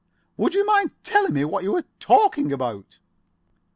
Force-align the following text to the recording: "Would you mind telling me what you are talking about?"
"Would 0.35 0.55
you 0.55 0.65
mind 0.65 0.89
telling 1.03 1.35
me 1.35 1.45
what 1.45 1.61
you 1.63 1.75
are 1.75 1.83
talking 1.99 2.51
about?" 2.51 2.97